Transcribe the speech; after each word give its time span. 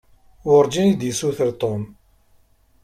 Werǧin 0.49 0.87
iyi-d-issuter 0.87 1.49
Tom. 1.61 1.81